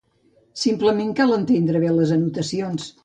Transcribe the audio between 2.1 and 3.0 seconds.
anotacions.